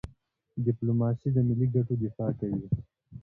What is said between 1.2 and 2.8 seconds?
د ملي ګټو دفاع کوي.